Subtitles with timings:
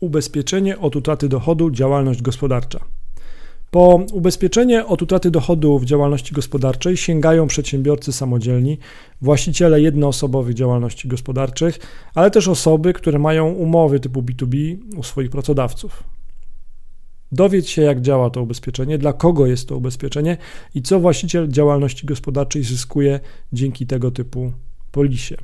[0.00, 2.80] ubezpieczenie od utraty dochodu działalność gospodarcza.
[3.70, 8.78] Po ubezpieczenie od utraty dochodu w działalności gospodarczej sięgają przedsiębiorcy samodzielni,
[9.20, 11.78] właściciele jednoosobowych działalności gospodarczych,
[12.14, 16.02] ale też osoby, które mają umowy typu B2B u swoich pracodawców.
[17.32, 20.36] Dowiedz się, jak działa to ubezpieczenie, dla kogo jest to ubezpieczenie
[20.74, 23.20] i co właściciel działalności gospodarczej zyskuje
[23.52, 24.52] dzięki tego typu
[24.92, 25.36] polisie.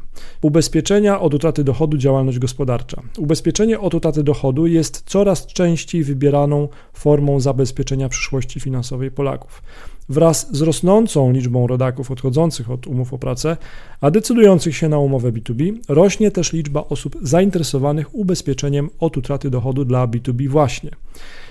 [0.42, 3.02] Ubezpieczenia od utraty dochodu działalność gospodarcza.
[3.18, 9.62] Ubezpieczenie od utraty dochodu jest coraz częściej wybieraną formą zabezpieczenia przyszłości finansowej Polaków.
[10.08, 13.56] Wraz z rosnącą liczbą rodaków odchodzących od umów o pracę,
[14.00, 19.84] a decydujących się na umowę B2B, rośnie też liczba osób zainteresowanych ubezpieczeniem od utraty dochodu
[19.84, 20.90] dla B2B właśnie.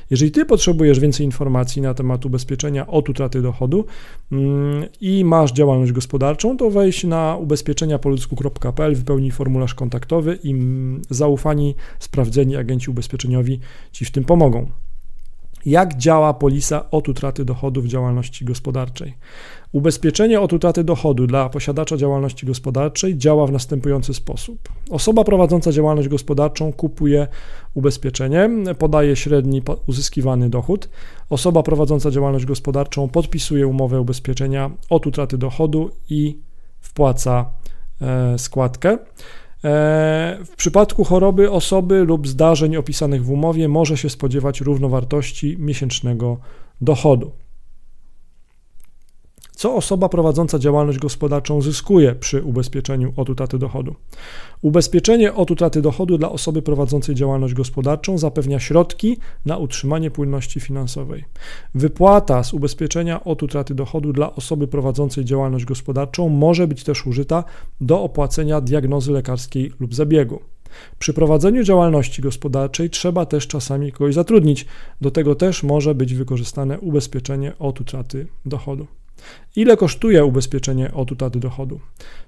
[0.10, 3.86] Jeżeli Ty potrzebujesz więcej informacji na temat ubezpieczenia od utraty dochodu
[4.32, 11.76] mm, i masz działalność gospodarczą, to wejdź na ubezpieczeniapoludzku.pl, wypełnij formularz kontaktowy i mm, zaufani,
[12.00, 13.60] sprawdzeni agenci ubezpieczeniowi
[13.92, 14.72] Ci w tym pomogą.
[15.66, 19.14] Jak działa polisa od utraty dochodu w działalności gospodarczej?
[19.72, 24.70] Ubezpieczenie od utraty dochodu dla posiadacza działalności gospodarczej działa w następujący sposób.
[24.90, 27.28] Osoba prowadząca działalność gospodarczą kupuje
[27.74, 30.90] ubezpieczenie, podaje średni uzyskiwany dochód.
[31.30, 36.40] Osoba prowadząca działalność gospodarczą podpisuje umowę ubezpieczenia od utraty dochodu i
[36.80, 37.46] wpłaca
[38.02, 38.90] e, składkę.
[38.92, 38.98] E,
[40.46, 46.38] w przypadku choroby osoby lub zdarzeń opisanych w umowie może się spodziewać równowartości miesięcznego
[46.82, 47.32] dochodu.
[49.56, 53.96] Co osoba prowadząca działalność gospodarczą zyskuje przy ubezpieczeniu od utraty dochodu?
[54.62, 61.26] Ubezpieczenie od utraty dochodu dla osoby prowadzącej działalność gospodarczą zapewnia środki na utrzymanie płynności finansowej.
[61.76, 67.44] Wypłata z ubezpieczenia od utraty dochodu dla osoby prowadzącej działalność gospodarczą może być też użyta
[67.82, 70.40] do opłacenia diagnozy lekarskiej lub zabiegu.
[71.00, 74.66] Przy prowadzeniu działalności gospodarczej trzeba też czasami kogoś zatrudnić.
[75.02, 78.88] Do tego też może być wykorzystane ubezpieczenie od utraty dochodu.
[79.56, 81.80] Ile kosztuje ubezpieczenie od utraty dochodu?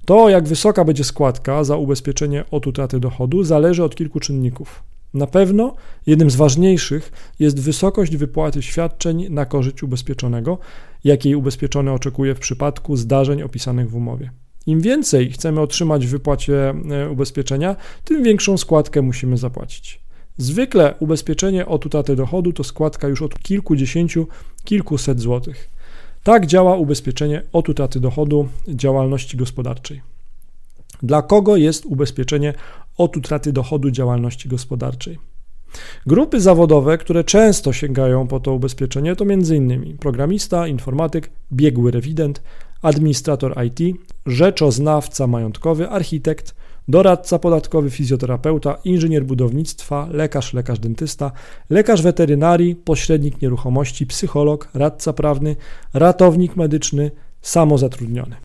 [0.05, 4.83] To, jak wysoka będzie składka za ubezpieczenie od utraty dochodu, zależy od kilku czynników.
[5.13, 5.75] Na pewno
[6.05, 10.57] jednym z ważniejszych jest wysokość wypłaty świadczeń na korzyść ubezpieczonego,
[11.03, 14.31] jakiej ubezpieczony oczekuje w przypadku zdarzeń opisanych w umowie.
[14.65, 19.99] Im więcej chcemy otrzymać w wypłacie e, ubezpieczenia, tym większą składkę musimy zapłacić.
[20.37, 24.27] Zwykle ubezpieczenie od utraty dochodu to składka już od kilkudziesięciu,
[24.63, 25.69] kilkuset złotych.
[26.27, 30.01] Tak działa ubezpieczenie od utraty dochodu działalności gospodarczej.
[31.03, 32.53] Dla kogo jest ubezpieczenie
[32.97, 35.17] od utraty dochodu działalności gospodarczej?
[36.05, 39.97] Grupy zawodowe, które często sięgają po to ubezpieczenie, to m.in.
[39.97, 42.41] programista, informatyk, biegły rewident,
[42.81, 46.55] administrator IT, rzeczoznawca majątkowy, architekt,
[46.87, 51.31] doradca podatkowy, fizjoterapeuta, inżynier budownictwa, lekarz, lekarz dentysta,
[51.69, 55.55] lekarz weterynarii, pośrednik nieruchomości, psycholog, radca prawny,
[55.93, 57.11] ratownik medyczny,
[57.41, 58.35] samozatrudniony.